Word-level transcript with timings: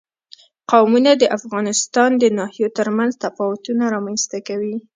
قومونه 0.71 1.11
د 1.21 1.23
افغانستان 1.37 2.11
د 2.17 2.23
ناحیو 2.37 2.69
ترمنځ 2.77 3.11
تفاوتونه 3.25 3.83
رامنځ 3.95 4.21
ته 4.31 4.37
کوي. 4.47 4.75